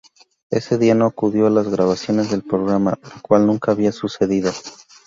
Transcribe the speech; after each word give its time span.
Ese 0.49 0.79
día 0.79 0.95
no 0.95 1.05
acudió 1.05 1.45
a 1.45 1.51
las 1.51 1.69
grabaciones 1.69 2.31
del 2.31 2.41
programa, 2.41 2.97
lo 3.03 3.21
cual 3.21 3.45
nunca 3.45 3.71
había 3.71 3.91
sucedido. 3.91 4.51